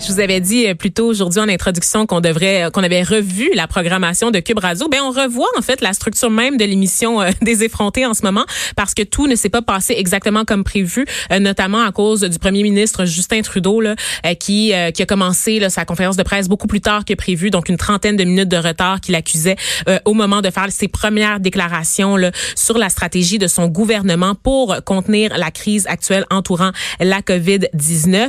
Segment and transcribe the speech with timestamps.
[0.00, 3.66] Je vous avais dit plus tôt aujourd'hui en introduction qu'on devrait, qu'on avait revu la
[3.66, 4.88] programmation de Cube Radio.
[4.88, 8.44] Ben on revoit en fait la structure même de l'émission des effrontés en ce moment
[8.76, 11.04] parce que tout ne s'est pas passé exactement comme prévu,
[11.40, 13.96] notamment à cause du premier ministre Justin Trudeau là,
[14.38, 17.68] qui qui a commencé là, sa conférence de presse beaucoup plus tard que prévu, donc
[17.68, 19.56] une trentaine de minutes de retard qu'il accusait
[20.04, 24.76] au moment de faire ses premières déclarations là, sur la stratégie de son gouvernement pour
[24.84, 26.70] contenir la crise actuelle entourant
[27.00, 28.28] la COVID-19.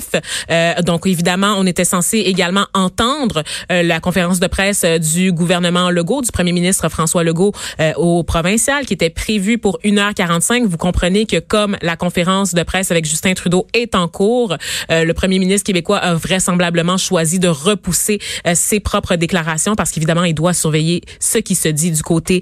[0.49, 5.31] Euh, donc évidemment, on était censé également entendre euh, la conférence de presse euh, du
[5.31, 10.65] gouvernement Legault, du premier ministre François Legault euh, au provincial qui était prévue pour 1h45.
[10.65, 14.55] Vous comprenez que comme la conférence de presse avec Justin Trudeau est en cours,
[14.89, 18.19] le premier ministre québécois a vraisemblablement choisi de repousser
[18.53, 22.41] ses propres déclarations parce qu'évidemment, il doit surveiller ce qui se dit du côté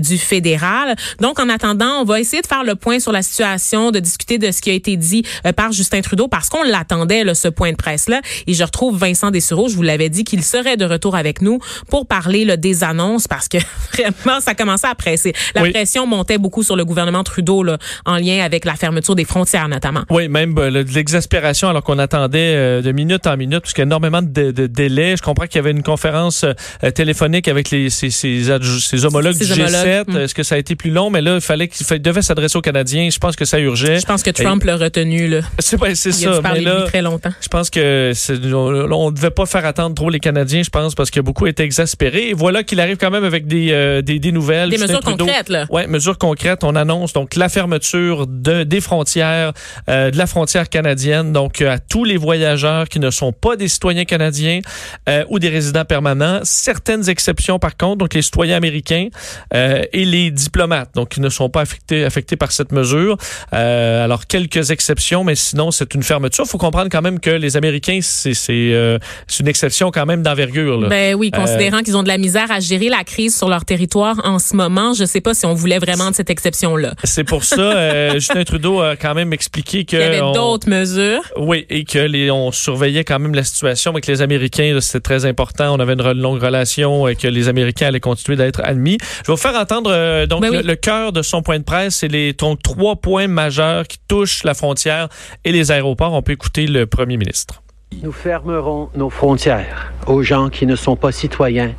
[0.00, 0.96] du fédéral.
[1.20, 4.38] Donc en attendant, on va essayer de faire le point sur la situation, de discuter
[4.38, 5.24] de ce qui a été dit
[5.56, 9.30] par Justin Trudeau parce qu'on l'attendait ce point de presse là et je retrouve Vincent
[9.30, 12.82] Dessureau, je vous l'avais dit qu'il serait de retour avec nous pour parler là, des
[12.82, 13.58] annonces parce que
[13.92, 15.32] vraiment ça commençait à presser.
[15.54, 19.24] La pression montait beaucoup sur le gouvernement Trudeau là, en lien avec la fermeture des
[19.24, 20.02] frontières notamment.
[20.10, 23.84] Oui, même de l'exaspération alors qu'on attendait euh, de minute en minute parce qu'il y
[23.84, 25.16] a énormément de, de, délais.
[25.16, 28.50] Je comprends qu'il y avait une conférence euh, téléphonique avec les ses, ses,
[29.04, 30.10] homologues du G7.
[30.10, 30.16] Mm.
[30.16, 31.10] Est-ce que ça a été plus long?
[31.10, 33.08] Mais là il fallait qu'il devait s'adresser aux Canadiens.
[33.10, 34.00] Je pense que ça urgeait.
[34.00, 35.40] Je pense que Trump l'a retenu là.
[35.58, 36.40] C'est c'est ça.
[36.42, 37.32] mais là, très longtemps.
[37.40, 38.12] Je pense que
[38.54, 41.64] on, ne devait pas faire attendre trop les Canadiens, je pense, parce que beaucoup étaient
[41.64, 42.30] exaspérés.
[42.30, 44.70] Et voilà qu'il arrive quand même avec des, euh, des, des, nouvelles.
[44.70, 45.66] Des mesures concrètes, là.
[45.70, 46.64] Oui, mesures concrètes.
[46.64, 49.52] On annonce donc la fermeture de, des frontières,
[49.88, 53.56] euh, de la frontière canadienne, donc euh, à tous les voyageurs qui ne sont pas
[53.56, 54.60] des citoyens canadiens
[55.28, 56.40] ou des résidents permanents.
[56.42, 59.08] Certaines exceptions, par contre, donc les citoyens américains
[59.54, 63.16] et les diplomates, donc qui ne sont pas affectés, affectés par cette mesure.
[63.52, 66.44] alors, quelques exceptions, mais sinon, c'est une fermeture.
[66.46, 68.98] Il faut comprendre quand même que les Américains, c'est euh,
[69.40, 70.88] une exception quand même d'envergure.
[70.88, 73.64] Ben oui, considérant euh, qu'ils ont de la misère à gérer la crise sur leur
[73.64, 76.94] territoire en ce moment, je sais pas si on voulait vraiment de cette exception-là.
[77.04, 79.96] C'est pour ça, euh, Justin Trudeau a quand même expliqué que...
[79.96, 81.22] Il y avait d'autres mesures.
[81.36, 85.00] Oui, et que les, on surveillait quand même la situation, mais que les Américains, c'était
[85.00, 85.74] très important.
[85.74, 88.98] On avait une longue relation et que les Américains allaient continuer d'être admis.
[89.00, 91.96] Je vais vous faire entendre donc ben le, cœur de son point de presse.
[91.96, 95.08] C'est les trois points majeurs qui touchent la frontière
[95.44, 96.12] et les aéroports.
[96.12, 97.62] On peut écouter le premier ministre.
[98.02, 101.72] Nous fermerons nos frontières aux gens qui ne sont pas citoyens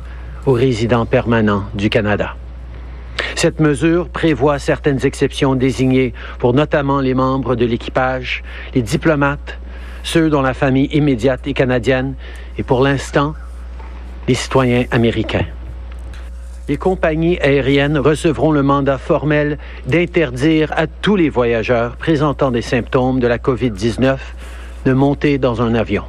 [0.46, 2.34] ou résidents permanents du Canada.
[3.36, 8.42] Cette mesure prévoit certaines exceptions désignées pour notamment les membres de l'équipage,
[8.74, 9.58] les diplomates,
[10.02, 12.14] ceux dont la famille immédiate est canadienne
[12.58, 13.34] et pour l'instant,
[14.26, 15.46] les citoyens américains.
[16.68, 23.20] Les compagnies aériennes recevront le mandat formel d'interdire à tous les voyageurs présentant des symptômes
[23.20, 24.18] de la COVID-19
[24.84, 26.04] de monter dans un avion.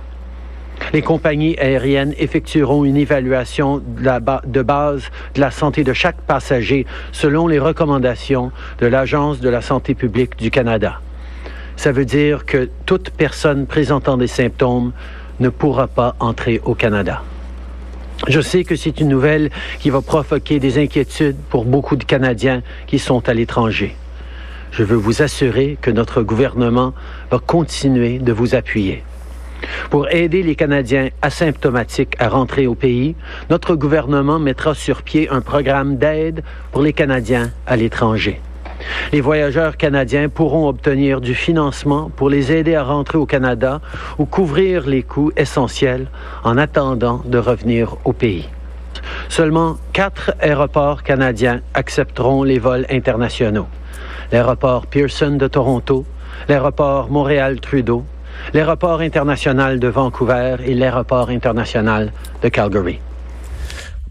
[0.93, 5.03] Les compagnies aériennes effectueront une évaluation de, base
[5.35, 10.37] de la santé de chaque passager selon les recommandations de l'Agence de la santé publique
[10.37, 11.01] du Canada.
[11.75, 14.91] Ça veut dire que toute personne présentant des symptômes
[15.39, 17.21] ne pourra pas entrer au Canada.
[18.27, 19.49] Je sais que c'est une nouvelle
[19.79, 23.95] qui va provoquer des inquiétudes pour beaucoup de Canadiens qui sont à l'étranger
[24.71, 26.93] je veux vous assurer que notre gouvernement
[27.31, 29.03] va continuer de vous appuyer.
[29.89, 33.15] Pour aider les Canadiens asymptomatiques à rentrer au pays,
[33.49, 38.39] notre gouvernement mettra sur pied un programme d'aide pour les Canadiens à l'étranger.
[39.11, 43.81] Les voyageurs canadiens pourront obtenir du financement pour les aider à rentrer au Canada
[44.17, 46.07] ou couvrir les coûts essentiels
[46.45, 48.47] en attendant de revenir au pays.
[49.27, 53.67] Seulement quatre aéroports canadiens accepteront les vols internationaux
[54.31, 56.05] l'aéroport Pearson de Toronto,
[56.47, 58.03] l'aéroport Montréal-Trudeau,
[58.53, 62.99] l'aéroport international de Vancouver et l'aéroport international de Calgary.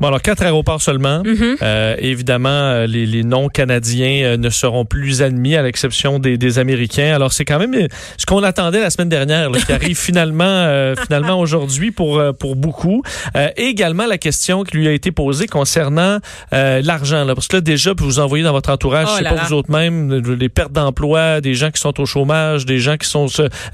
[0.00, 1.24] Bon, alors quatre aéroports seulement.
[1.24, 1.56] Mm-hmm.
[1.60, 6.60] euh, évidemment, euh, les, les non-canadiens euh, ne seront plus admis à l'exception des, des,
[6.60, 7.12] Américains.
[7.14, 10.38] Alors, c'est quand même euh, ce qu'on attendait la semaine dernière, qui arrive finalement
[11.02, 13.02] finalement aujourd'hui pour, pour beaucoup.
[13.34, 16.18] et également la question qui lui a été posée concernant
[16.52, 17.24] l'argent.
[17.24, 19.70] Là, parce que là, déjà, vous envoyez dans votre entourage, oh c'est pas vous autres
[19.70, 23.26] même, les pertes d'emploi, des gens qui sont au chômage, des gens qui sont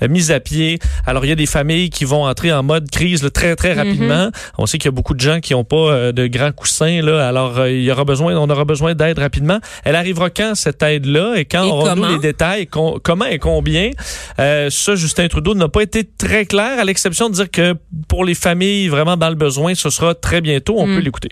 [0.09, 0.79] mis à pied.
[1.07, 4.29] Alors, il y a des familles qui vont entrer en mode crise très, très rapidement.
[4.29, 4.53] Mm-hmm.
[4.59, 7.03] On sait qu'il y a beaucoup de gens qui n'ont pas de grands coussins.
[7.03, 7.29] Là.
[7.29, 9.59] Alors, euh, il y aura besoin, on aura besoin d'aide rapidement.
[9.85, 11.35] Elle arrivera quand, cette aide-là?
[11.37, 12.67] Et quand aurons-nous les détails?
[12.67, 13.91] comment et combien?
[14.39, 17.75] Euh, ça, Justin Trudeau n'a pas été très clair, à l'exception de dire que
[18.09, 20.75] pour les familles vraiment dans le besoin, ce sera très bientôt.
[20.79, 20.95] On hmm.
[20.97, 21.29] peut l'écouter.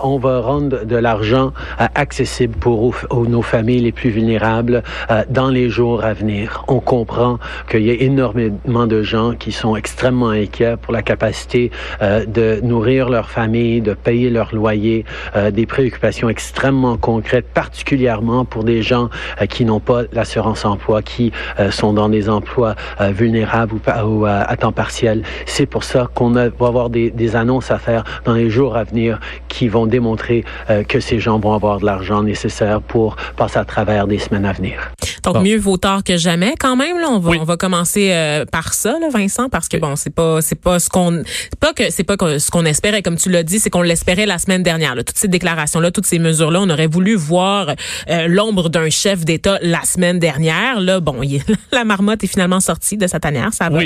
[0.00, 2.94] On va rendre de l'argent euh, accessible pour
[3.28, 6.64] nos familles les plus vulnérables euh, dans les jours à venir.
[6.68, 11.72] On comprend qu'il y a énormément de gens qui sont extrêmement inquiets pour la capacité
[12.00, 15.04] euh, de nourrir leur famille, de payer leur loyer,
[15.52, 19.08] des préoccupations extrêmement concrètes, particulièrement pour des gens
[19.48, 21.32] qui n'ont pas l'assurance emploi, qui
[21.70, 23.74] sont dans des emplois vulnérables
[24.04, 25.22] ou, à temps partiel.
[25.46, 28.84] C'est pour ça qu'on va avoir des, des annonces à faire dans les jours à
[28.84, 33.58] venir qui vont démontrer euh, que ces gens vont avoir de l'argent nécessaire pour passer
[33.58, 34.92] à travers des semaines à venir.
[35.24, 37.08] Donc mieux vaut tard que jamais quand même là.
[37.10, 40.40] On va on va commencer euh, par ça là Vincent parce que bon c'est pas
[40.40, 41.22] c'est pas ce qu'on
[41.60, 43.02] pas que c'est pas ce qu'on espérait.
[43.02, 45.02] Comme tu l'as dit c'est qu'on l'espérait la semaine dernière là.
[45.02, 47.74] toutes ces déclarations là toutes ces mesures là on aurait voulu voir
[48.10, 51.00] euh, l'ombre d'un chef d'État la semaine dernière là.
[51.00, 51.18] Bon
[51.72, 53.80] la marmotte est finalement sortie de sa tanière ça va.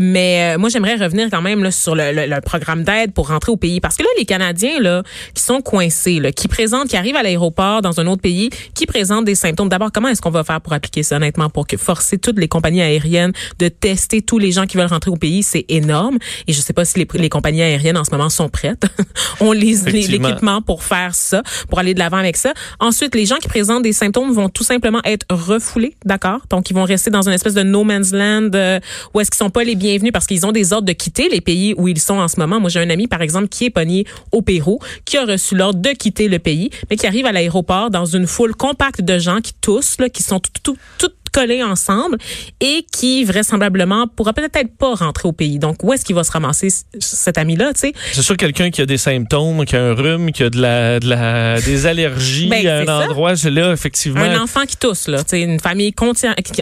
[0.00, 3.56] Mais moi j'aimerais revenir quand même là, sur le, le programme d'aide pour rentrer au
[3.56, 3.80] pays.
[3.80, 5.02] Parce que là les Canadiens là
[5.34, 8.86] qui sont coincés, là, qui présentent, qui arrivent à l'aéroport dans un autre pays, qui
[8.86, 9.68] présentent des symptômes.
[9.68, 12.48] D'abord, comment est-ce qu'on va faire pour appliquer ça honnêtement, pour que forcer toutes les
[12.48, 16.18] compagnies aériennes de tester tous les gens qui veulent rentrer au pays, c'est énorme.
[16.46, 18.84] Et je sais pas si les, les, compagnies aériennes en ce moment sont prêtes.
[19.40, 22.52] On les l'équipement pour faire ça, pour aller de l'avant avec ça.
[22.80, 26.40] Ensuite, les gens qui présentent des symptômes vont tout simplement être refoulés, d'accord?
[26.50, 28.80] Donc ils vont rester dans une espèce de no man's land euh,
[29.12, 31.40] où est-ce qu'ils sont pas les bienvenus parce qu'ils ont des ordres de quitter les
[31.40, 32.60] pays où ils sont en ce moment.
[32.60, 35.80] Moi, j'ai un ami par exemple qui est pogné au Pérou, qui a reçu l'ordre
[35.80, 39.40] de quitter le pays, mais qui arrive à l'aéroport dans une foule compacte de gens
[39.40, 42.16] qui toussent, là, qui sont tout, tout, collés ensemble
[42.60, 45.58] et qui vraisemblablement pourra peut-être pas rentrer au pays.
[45.58, 46.68] Donc où est-ce qu'il va se ramasser
[47.00, 47.92] cet ami-là, tu sais?
[48.12, 51.00] C'est sûr quelqu'un qui a des symptômes, qui a un rhume, qui a de la,
[51.00, 54.20] de la des allergies ben, à un endroit, là effectivement.
[54.20, 55.92] Un enfant qui tousse là, tu sais une famille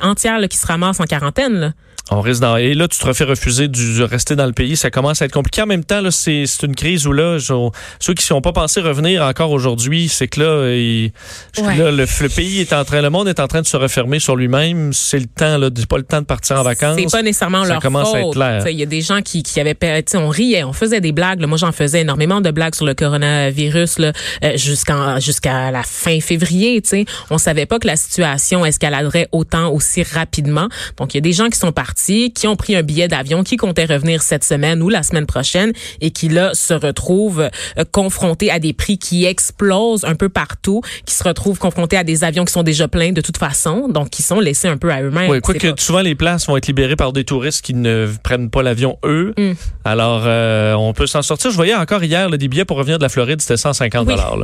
[0.00, 1.72] entière qui se ramasse en quarantaine là.
[2.10, 2.56] On risque dans...
[2.56, 4.76] Et là, tu te refais refuser de rester dans le pays.
[4.76, 5.62] Ça commence à être compliqué.
[5.62, 8.80] En même temps, là, c'est, une crise où là, ceux qui ne sont pas pensés
[8.80, 10.66] revenir encore aujourd'hui, c'est que là,
[11.56, 14.92] le, pays est en train, le monde est en train de se refermer sur lui-même.
[14.92, 16.98] C'est le temps, là, pas le temps de partir en vacances.
[16.98, 18.68] C'est pas nécessairement leur commence À être clair.
[18.68, 19.76] Il y a des gens qui, qui avaient,
[20.14, 21.44] on riait, on faisait des blagues.
[21.46, 24.12] Moi, j'en faisais énormément de blagues sur le coronavirus là,
[24.44, 26.80] euh, jusqu'en, jusqu'à la fin février.
[26.84, 30.68] sais, on savait pas que la situation escaladerait autant aussi rapidement.
[30.96, 33.42] Donc, il y a des gens qui sont partis qui ont pris un billet d'avion,
[33.42, 37.40] qui comptaient revenir cette semaine ou la semaine prochaine et qui là se retrouvent
[37.78, 42.04] euh, confrontés à des prix qui explosent un peu partout, qui se retrouvent confrontés à
[42.04, 44.90] des avions qui sont déjà pleins de toute façon, donc qui sont laissés un peu
[44.90, 45.30] à eux-mêmes.
[45.30, 48.62] Oui, quoique souvent les places vont être libérées par des touristes qui ne prennent pas
[48.62, 49.34] l'avion eux.
[49.36, 49.52] Mm.
[49.84, 51.50] Alors euh, on peut s'en sortir.
[51.50, 54.36] Je voyais encore hier des billets pour revenir de la Floride, c'était 150 dollars.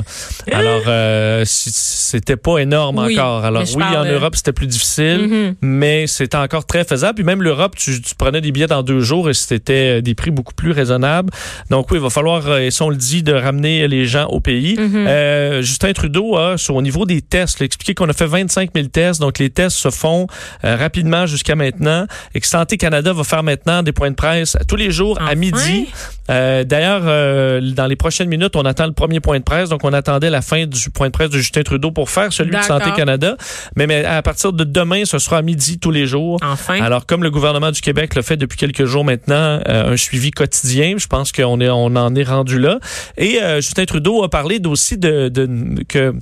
[0.53, 3.45] Alors euh, c'était pas énorme encore.
[3.45, 5.55] Alors oui, en Europe c'était plus difficile, mm-hmm.
[5.63, 7.17] mais c'était encore très faisable.
[7.17, 10.55] Puis même l'Europe, tu, prenais des billets dans deux jours et c'était des prix beaucoup
[10.55, 11.31] plus raisonnables.
[11.71, 14.27] Donc oui, il va falloir, euh, et si on le dit, de ramener les gens
[14.27, 14.77] au pays.
[14.79, 15.07] Mhm.
[15.07, 19.21] euh, Justin Trudeau a, au niveau des tests, expliqué qu'on a fait 25 000 tests.
[19.21, 20.27] Donc les tests se font
[20.65, 24.57] euh, rapidement jusqu'à maintenant et que Santé Canada va faire maintenant des points de presse
[24.67, 25.89] tous les jours à midi.
[26.31, 29.69] Euh, D'ailleurs, euh, dans les prochaines minutes, on attend le premier point de presse.
[29.69, 32.57] Donc on attendait la fin du point de presse de Justin Trudeau pour faire celui
[32.57, 33.37] de Santé Canada.
[33.77, 36.39] Mais, mais à partir de demain, ce sera à midi tous les jours.
[36.43, 36.81] Enfin.
[36.81, 40.31] Alors comme le gouvernement du Québec le fait depuis quelques jours maintenant, euh, un suivi
[40.31, 40.97] quotidien.
[40.99, 42.79] Je pense qu'on est, on en est rendu là.
[43.17, 45.49] Et euh, Justin Trudeau a parlé aussi de, de
[45.89, 46.15] que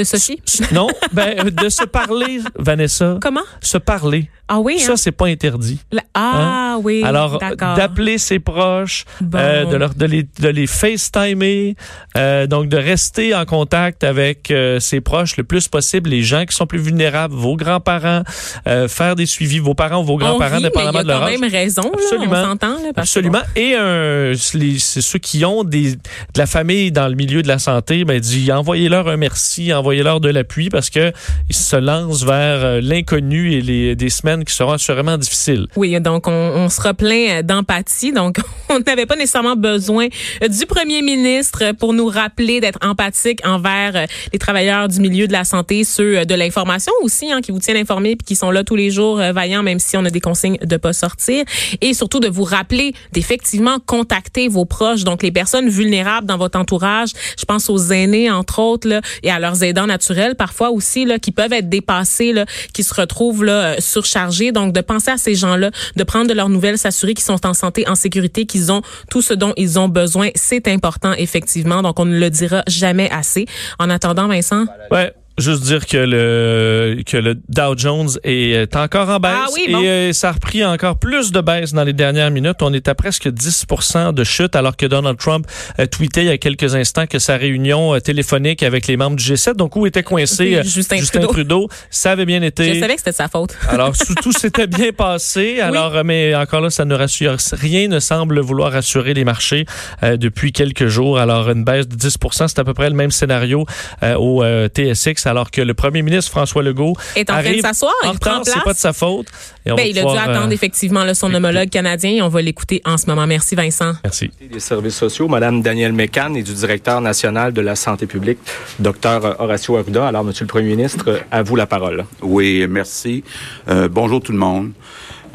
[0.00, 0.40] de Sophie?
[0.72, 3.18] Non, ben, de se parler, Vanessa.
[3.20, 3.42] Comment?
[3.60, 4.30] Se parler.
[4.52, 4.80] Ah oui.
[4.80, 4.96] Ça, hein?
[4.96, 5.78] c'est pas interdit.
[6.12, 6.80] Ah hein?
[6.82, 7.04] oui.
[7.04, 11.76] Alors, d'appeler ses proches, euh, de, leur, de, les, de les FaceTimer,
[12.16, 16.46] euh, donc de rester en contact avec euh, ses proches le plus possible, les gens
[16.46, 18.22] qui sont plus vulnérables, vos grands-parents,
[18.66, 21.32] euh, faire des suivis, vos parents, vos grands-parents, dépendamment de leur âge.
[21.32, 22.32] quand même raison, là, Absolument.
[22.32, 22.76] on s'entend.
[22.96, 23.42] Absolument.
[23.54, 26.00] Et euh, c'est ceux qui ont des, de
[26.36, 30.28] la famille dans le milieu de la santé, ben, dit envoyez-leur un merci, envoyez-leur de
[30.28, 31.12] l'appui parce que
[31.48, 35.66] ils se lancent vers l'inconnu et les, des semaines qui sera assurément difficile.
[35.74, 38.12] Oui, donc on, on sera plein d'empathie.
[38.12, 40.06] Donc on n'avait pas nécessairement besoin
[40.48, 45.42] du premier ministre pour nous rappeler d'être empathique envers les travailleurs du milieu de la
[45.42, 48.76] santé, ceux de l'information aussi, hein, qui vous tiennent informés puis qui sont là tous
[48.76, 51.44] les jours euh, vaillants, même si on a des consignes de pas sortir.
[51.80, 56.60] Et surtout de vous rappeler d'effectivement contacter vos proches, donc les personnes vulnérables dans votre
[56.60, 57.08] entourage.
[57.36, 61.18] Je pense aux aînés entre autres là, et à leurs aidants naturels parfois aussi là,
[61.18, 65.34] qui peuvent être dépassés, là, qui se retrouvent là surchargés donc, de penser à ces
[65.34, 68.82] gens-là, de prendre de leurs nouvelles, s'assurer qu'ils sont en santé, en sécurité, qu'ils ont
[69.10, 71.82] tout ce dont ils ont besoin, c'est important, effectivement.
[71.82, 73.46] Donc, on ne le dira jamais assez.
[73.78, 74.66] En attendant, Vincent?
[74.90, 75.12] Ouais.
[75.38, 79.80] Juste dire que le que le Dow Jones est encore en baisse ah oui, bon.
[79.80, 82.58] et euh, ça a repris encore plus de baisse dans les dernières minutes.
[82.62, 83.66] On est à presque 10
[84.14, 85.46] de chute alors que Donald Trump
[85.78, 89.16] a tweeté il y a quelques instants que sa réunion euh, téléphonique avec les membres
[89.16, 91.68] du G7, donc où était coincé euh, Justin, Justin Trudeau.
[91.90, 92.74] ça avait bien été.
[92.74, 93.56] Je savais que c'était sa faute.
[93.68, 95.60] alors tout s'était bien passé.
[95.60, 96.00] Alors oui.
[96.04, 99.64] mais encore là ça ne rassure rien ne semble vouloir rassurer les marchés
[100.02, 101.18] euh, depuis quelques jours.
[101.18, 103.66] Alors une baisse de 10% c'est à peu près le même scénario
[104.02, 107.60] euh, au euh, TSX alors que le premier ministre François Legault est en train de
[107.60, 109.28] s'asseoir, il prend C'est pas de sa faute.
[109.64, 112.96] Ben, il a dû attendre effectivement là, son homologue canadien et on va l'écouter en
[112.96, 113.26] ce moment.
[113.26, 113.92] Merci Vincent.
[114.02, 114.30] Merci.
[114.40, 118.38] Des services sociaux, Madame Danielle Mécan et du directeur national de la santé publique,
[118.78, 120.08] Docteur Horacio Arruda.
[120.08, 122.04] Alors, Monsieur le Premier ministre, à vous la parole.
[122.22, 123.22] Oui, merci.
[123.68, 124.72] Euh, bonjour tout le monde.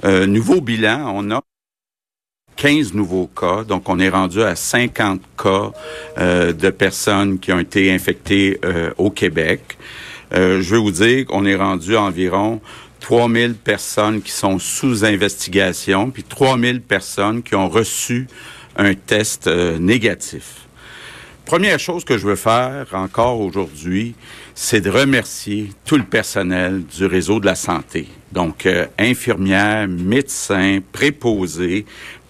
[0.04, 1.42] Euh, nouveau bilan, on a
[2.56, 5.72] 15 nouveaux cas, donc on est rendu à 50 cas
[6.18, 9.78] euh, de personnes qui ont été infectées euh, au Québec.
[10.34, 12.62] Euh, je veux vous dire qu'on est rendu à environ
[13.02, 18.28] 3000 personnes qui sont sous investigation, puis 3000 personnes qui ont reçu
[18.78, 20.62] un test négatif.
[21.46, 24.16] Première chose que je veux faire encore aujourd'hui,
[24.56, 28.08] c'est de remercier tout le personnel du réseau de la santé.
[28.32, 31.86] Donc, infirmières, médecins, préposés,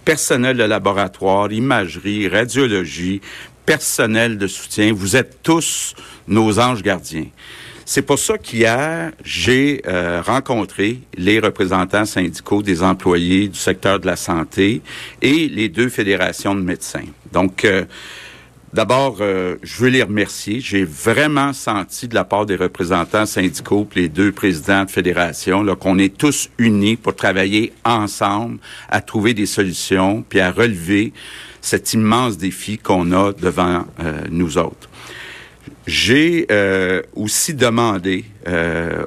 [0.05, 3.21] personnel de laboratoire, imagerie, radiologie,
[3.65, 4.93] personnel de soutien.
[4.93, 5.95] Vous êtes tous
[6.27, 7.25] nos anges gardiens.
[7.88, 14.07] C'est pour ça qu'hier, j'ai euh, rencontré les représentants syndicaux des employés du secteur de
[14.07, 14.81] la santé
[15.21, 17.05] et les deux fédérations de médecins.
[17.31, 17.85] Donc, euh,
[18.75, 20.60] D'abord, euh, je veux les remercier.
[20.60, 25.98] J'ai vraiment senti de la part des représentants syndicaux, les deux présidents de fédération, qu'on
[25.98, 28.58] est tous unis pour travailler ensemble
[28.89, 31.13] à trouver des solutions, puis à relever
[31.62, 34.89] cet immense défi qu'on a devant euh, nous autres.
[35.88, 38.25] J'ai euh, aussi demandé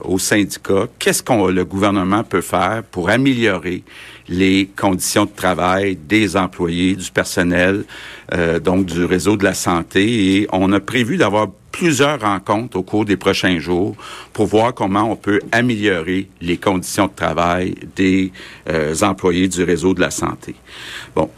[0.02, 3.84] aux syndicats qu'est-ce qu'on le gouvernement peut faire pour améliorer
[4.28, 7.84] les conditions de travail des employés, du personnel,
[8.34, 10.36] euh, donc du réseau de la santé.
[10.36, 13.96] Et on a prévu d'avoir plusieurs rencontres au cours des prochains jours
[14.32, 18.32] pour voir comment on peut améliorer les conditions de travail des
[18.68, 20.54] euh, employés du réseau de la santé.
[21.14, 21.30] Bon.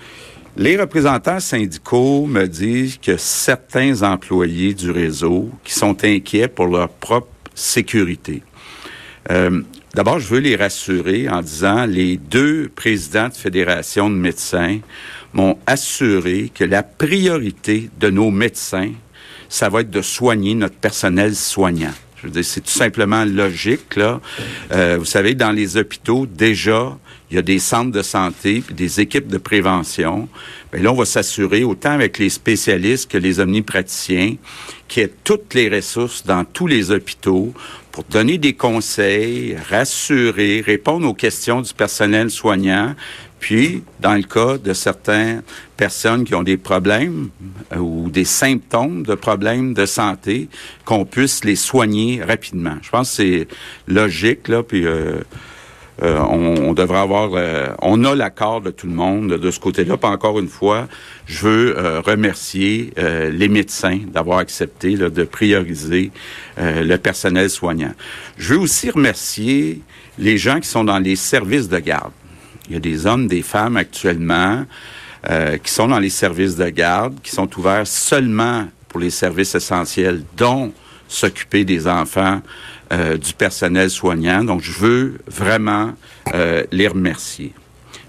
[0.56, 6.88] Les représentants syndicaux me disent que certains employés du réseau qui sont inquiets pour leur
[6.88, 8.42] propre sécurité.
[9.30, 9.62] Euh,
[9.94, 14.78] D'abord, je veux les rassurer en disant les deux présidents de fédération de médecins
[15.32, 18.92] m'ont assuré que la priorité de nos médecins,
[19.48, 21.92] ça va être de soigner notre personnel soignant.
[22.16, 24.20] Je veux dire, c'est tout simplement logique, là.
[24.72, 26.96] Euh, vous savez, dans les hôpitaux, déjà,
[27.30, 30.28] il y a des centres de santé puis des équipes de prévention.
[30.72, 34.36] Bien là, on va s'assurer, autant avec les spécialistes que les omnipraticiens,
[34.88, 37.54] qu'il y ait toutes les ressources dans tous les hôpitaux
[37.92, 42.94] pour donner des conseils, rassurer, répondre aux questions du personnel soignant,
[43.40, 45.42] puis, dans le cas de certaines
[45.76, 47.30] personnes qui ont des problèmes
[47.72, 50.48] euh, ou des symptômes de problèmes de santé,
[50.84, 52.76] qu'on puisse les soigner rapidement.
[52.82, 53.48] Je pense que c'est
[53.88, 55.20] logique, là, puis euh,
[56.02, 57.30] euh, on, on, devrait avoir...
[57.34, 59.96] euh, on a l'accord de tout le monde de ce côté-là.
[60.02, 60.88] Encore une fois,
[61.26, 66.10] je veux euh, remercier les médecins d'avoir accepté de prioriser
[66.56, 67.92] le personnel soignant.
[68.38, 69.80] Je veux aussi remercier
[70.18, 72.12] les gens qui sont dans les services de garde.
[72.68, 74.64] Il y a des hommes, des femmes actuellement
[75.62, 80.22] qui sont dans les services de garde, qui sont ouverts seulement pour les services essentiels,
[80.36, 80.72] dont
[81.08, 82.40] s'occuper des enfants
[82.92, 84.44] euh, du personnel soignant.
[84.44, 85.92] Donc, je veux vraiment
[86.34, 87.52] euh, les remercier.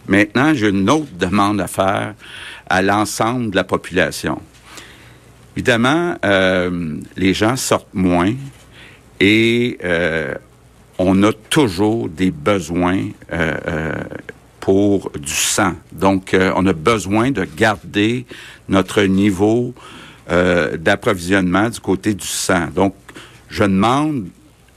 [0.07, 2.15] Maintenant, j'ai une autre demande à faire
[2.67, 4.41] à l'ensemble de la population.
[5.55, 8.33] Évidemment, euh, les gens sortent moins
[9.19, 10.33] et euh,
[10.97, 13.93] on a toujours des besoins euh,
[14.61, 15.73] pour du sang.
[15.91, 18.25] Donc, on a besoin de garder
[18.69, 19.73] notre niveau
[20.29, 22.67] d'approvisionnement du côté du sang.
[22.73, 22.93] Donc,
[23.49, 24.27] je demande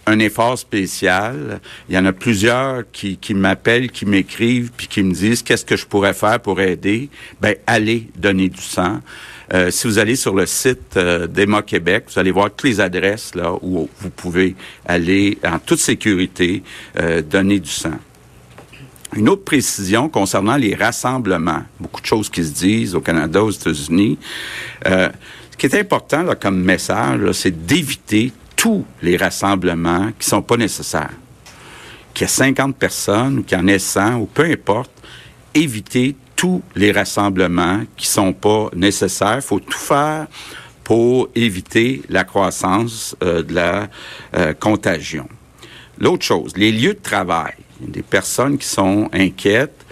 [0.07, 1.61] un effort spécial.
[1.89, 5.65] Il y en a plusieurs qui, qui m'appellent, qui m'écrivent, puis qui me disent qu'est-ce
[5.65, 7.09] que je pourrais faire pour aider.
[7.41, 9.01] Ben, allez donner du sang.
[9.53, 12.81] Euh, si vous allez sur le site euh, d'EMA Québec, vous allez voir toutes les
[12.81, 14.57] adresses là où vous pouvez
[14.87, 16.63] aller en toute sécurité
[16.99, 17.99] euh, donner du sang.
[19.15, 21.63] Une autre précision concernant les rassemblements.
[21.79, 24.19] Beaucoup de choses qui se disent au Canada, aux États-Unis.
[24.87, 25.09] Euh,
[25.53, 28.33] ce qui est important là, comme message, c'est d'éviter
[28.64, 31.12] tous les rassemblements qui sont pas nécessaires.
[32.14, 34.90] Qu'il y ait 50 personnes ou qu'il y en ait 100 ou peu importe,
[35.52, 39.44] éviter tous les rassemblements qui sont pas nécessaires.
[39.44, 40.28] Faut tout faire
[40.83, 43.88] pour éviter la croissance euh, de la
[44.35, 45.28] euh, contagion.
[45.99, 47.52] L'autre chose, les lieux de travail.
[47.83, 49.85] Il des personnes qui sont inquiètes.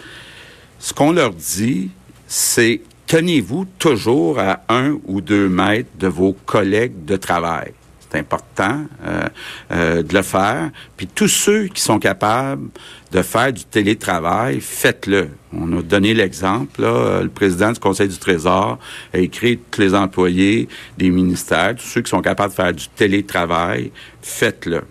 [0.78, 1.90] Ce qu'on leur dit,
[2.26, 7.74] c'est tenez-vous toujours à un ou deux mètres de vos collègues de travail.
[8.12, 9.22] C'est important euh,
[9.70, 10.70] euh, de le faire.
[10.96, 12.68] Puis tous ceux qui sont capables
[13.10, 15.30] de faire du télétravail, faites-le.
[15.54, 16.82] On a donné l'exemple.
[16.82, 18.78] Le président du Conseil du Trésor
[19.14, 22.86] a écrit tous les employés des ministères, tous ceux qui sont capables de faire du
[22.88, 23.90] télétravail,
[24.20, 24.82] faites-le.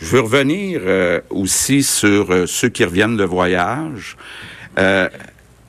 [0.00, 4.16] Je veux revenir euh, aussi sur euh, ceux qui reviennent de voyage.
[4.78, 5.08] Euh,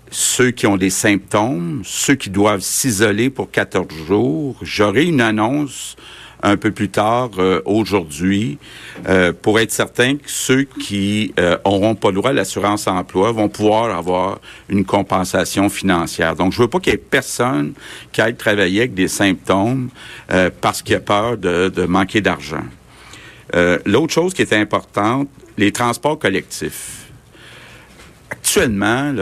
[0.10, 4.58] ceux qui ont des symptômes, ceux qui doivent s'isoler pour 14 jours.
[4.62, 5.98] J'aurai une annonce
[6.44, 8.58] un peu plus tard euh, aujourd'hui
[9.08, 13.32] euh, pour être certain que ceux qui euh, auront pas le droit à l'assurance emploi
[13.32, 16.36] vont pouvoir avoir une compensation financière.
[16.36, 17.74] Donc, je veux pas qu'il y ait personne
[18.12, 19.90] qui aille travailler avec des symptômes
[20.62, 22.64] parce qu'il a peur de manquer d'argent.
[23.86, 27.01] L'autre chose qui est importante, les transports collectifs
[28.58, 29.14] actuellement,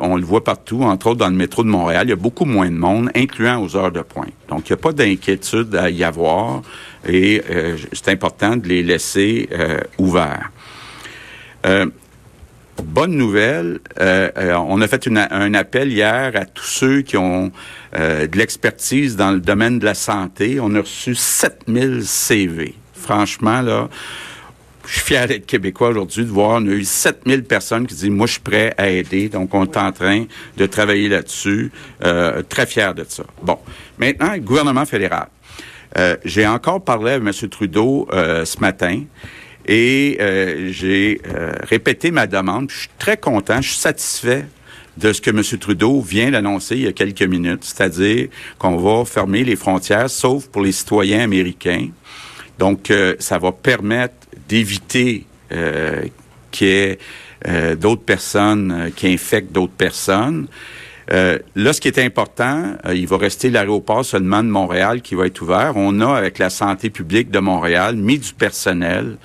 [0.00, 2.44] on le voit partout, entre autres dans le métro de Montréal, il y a beaucoup
[2.44, 4.32] moins de monde, incluant aux heures de pointe.
[4.48, 6.62] Donc, il n'y a pas d'inquiétude à y avoir
[7.04, 10.52] et euh, c'est important de les laisser euh, ouverts.
[11.66, 11.86] Euh,
[12.80, 17.50] bonne nouvelle, on a fait un appel hier à tous ceux qui ont
[17.92, 20.60] de l'expertise dans le domaine de la santé.
[20.60, 22.76] On a reçu 7000 CV.
[22.94, 23.88] Franchement, là,
[24.88, 28.08] je suis fier d'être québécois aujourd'hui, de voir, on a eu 7000 personnes qui disent,
[28.08, 29.28] moi, je suis prêt à aider.
[29.28, 30.24] Donc, on est en train
[30.56, 31.70] de travailler là-dessus.
[32.02, 33.24] Euh, très fier de ça.
[33.42, 33.58] Bon.
[33.98, 35.28] Maintenant, gouvernement fédéral.
[35.98, 37.48] Euh, j'ai encore parlé avec M.
[37.50, 39.02] Trudeau euh, ce matin
[39.66, 40.16] et
[40.70, 41.20] j'ai
[41.68, 42.70] répété ma demande.
[42.70, 44.46] Je suis très content, je suis satisfait
[44.96, 45.42] de ce que M.
[45.60, 48.28] Trudeau vient d'annoncer il y a quelques minutes, c'est-à-dire
[48.58, 51.88] qu'on va fermer les frontières, sauf pour les citoyens américains.
[52.58, 54.14] Donc, ça va permettre
[54.48, 56.04] d'éviter euh,
[56.50, 56.98] qu'il y ait
[57.46, 60.46] euh, d'autres personnes euh, qui infectent d'autres personnes.
[61.10, 65.40] Là, ce qui est important, il va rester l'aéroport seulement de Montréal qui va être
[65.40, 65.72] ouvert.
[65.74, 69.16] On a, avec la santé publique de Montréal, mis du personnel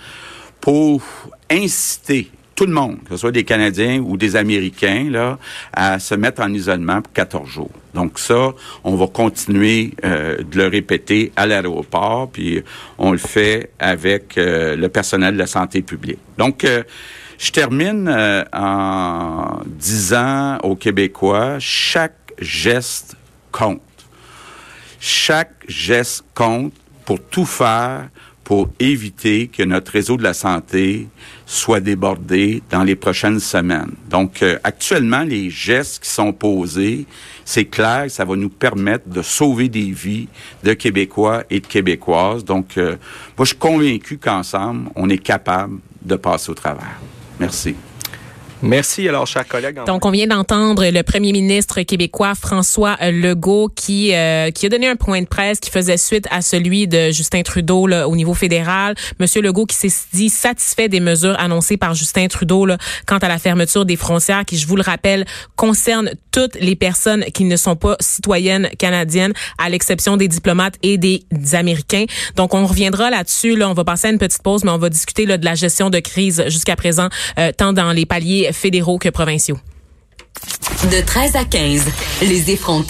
[0.61, 1.03] pour
[1.51, 5.39] inciter tout le monde, que ce soit des Canadiens ou des Américains, là,
[5.73, 7.71] à se mettre en isolement pour 14 jours.
[7.93, 12.63] Donc ça, on va continuer euh, de le répéter à l'aéroport, puis
[12.97, 16.19] on le fait avec euh, le personnel de la santé publique.
[16.37, 16.83] Donc, euh,
[17.39, 18.09] je termine
[18.53, 23.17] en disant aux Québécois, chaque geste
[23.51, 23.81] compte.
[24.99, 26.73] Chaque geste compte
[27.05, 28.07] pour tout faire
[28.43, 31.07] pour éviter que notre réseau de la santé
[31.45, 33.91] soit débordé dans les prochaines semaines.
[34.09, 37.05] Donc, euh, actuellement, les gestes qui sont posés,
[37.45, 40.27] c'est clair, ça va nous permettre de sauver des vies
[40.63, 42.43] de Québécois et de Québécoises.
[42.43, 42.95] Donc, euh,
[43.37, 46.99] moi, je suis convaincu qu'ensemble, on est capable de passer au travers.
[47.39, 47.75] Merci.
[48.63, 49.81] Merci, alors, chers collègues.
[49.85, 54.87] Donc, on vient d'entendre le premier ministre québécois, François Legault, qui, euh, qui a donné
[54.87, 58.33] un point de presse qui faisait suite à celui de Justin Trudeau là, au niveau
[58.33, 58.95] fédéral.
[59.19, 63.27] Monsieur Legault qui s'est dit satisfait des mesures annoncées par Justin Trudeau là, quant à
[63.27, 65.25] la fermeture des frontières, qui, je vous le rappelle,
[65.57, 70.97] concerne toutes les personnes qui ne sont pas citoyennes canadiennes, à l'exception des diplomates et
[70.97, 72.05] des, Américains.
[72.37, 73.57] Donc, on reviendra là-dessus.
[73.57, 75.55] Là, on va passer à une petite pause, mais on va discuter là, de la
[75.55, 79.57] gestion de crise jusqu'à présent, euh, tant dans les paliers fédéraux que provinciaux.
[80.91, 81.85] De 13 à 15,
[82.21, 82.81] les effrontés.